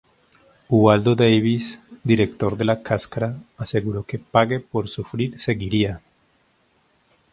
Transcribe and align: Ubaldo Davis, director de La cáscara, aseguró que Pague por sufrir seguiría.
Ubaldo 0.71 1.13
Davis, 1.13 1.77
director 2.03 2.57
de 2.57 2.65
La 2.65 2.81
cáscara, 2.81 3.37
aseguró 3.57 4.03
que 4.03 4.17
Pague 4.17 4.59
por 4.59 4.89
sufrir 4.89 5.39
seguiría. 5.39 6.01